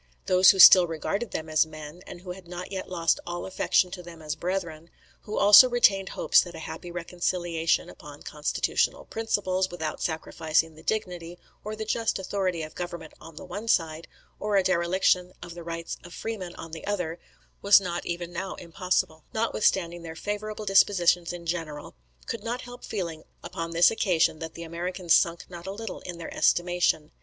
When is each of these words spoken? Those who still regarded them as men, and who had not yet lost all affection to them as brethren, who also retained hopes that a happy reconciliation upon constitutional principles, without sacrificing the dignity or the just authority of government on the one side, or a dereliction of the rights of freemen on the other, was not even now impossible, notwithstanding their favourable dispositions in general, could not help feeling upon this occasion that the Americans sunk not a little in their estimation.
Those 0.25 0.49
who 0.49 0.57
still 0.57 0.87
regarded 0.87 1.29
them 1.29 1.47
as 1.47 1.67
men, 1.67 2.01
and 2.07 2.21
who 2.21 2.31
had 2.31 2.47
not 2.47 2.71
yet 2.71 2.89
lost 2.89 3.19
all 3.27 3.45
affection 3.45 3.91
to 3.91 4.01
them 4.01 4.19
as 4.19 4.33
brethren, 4.35 4.89
who 5.25 5.37
also 5.37 5.69
retained 5.69 6.09
hopes 6.09 6.41
that 6.41 6.55
a 6.55 6.65
happy 6.65 6.89
reconciliation 6.89 7.87
upon 7.87 8.23
constitutional 8.23 9.05
principles, 9.05 9.69
without 9.69 10.01
sacrificing 10.01 10.73
the 10.73 10.81
dignity 10.81 11.37
or 11.63 11.75
the 11.75 11.85
just 11.85 12.17
authority 12.17 12.63
of 12.63 12.73
government 12.73 13.13
on 13.21 13.35
the 13.35 13.45
one 13.45 13.67
side, 13.67 14.07
or 14.39 14.55
a 14.55 14.63
dereliction 14.63 15.33
of 15.43 15.53
the 15.53 15.61
rights 15.63 15.97
of 16.03 16.15
freemen 16.15 16.55
on 16.55 16.71
the 16.71 16.87
other, 16.87 17.19
was 17.61 17.79
not 17.79 18.03
even 18.03 18.33
now 18.33 18.55
impossible, 18.55 19.23
notwithstanding 19.35 20.01
their 20.01 20.15
favourable 20.15 20.65
dispositions 20.65 21.31
in 21.31 21.45
general, 21.45 21.93
could 22.25 22.43
not 22.43 22.61
help 22.61 22.83
feeling 22.83 23.23
upon 23.43 23.69
this 23.69 23.91
occasion 23.91 24.39
that 24.39 24.55
the 24.55 24.63
Americans 24.63 25.13
sunk 25.13 25.47
not 25.47 25.67
a 25.67 25.71
little 25.71 25.99
in 25.99 26.17
their 26.17 26.33
estimation. 26.33 27.11